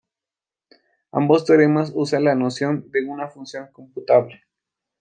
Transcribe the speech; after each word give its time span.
Ambos 1.11 1.45
teoremas 1.45 1.91
usan 1.93 2.23
la 2.23 2.33
noción 2.33 2.89
de 2.89 3.05
una 3.05 3.27
función 3.27 3.69
computable. 3.71 4.43